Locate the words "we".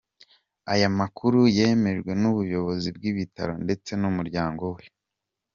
4.75-4.83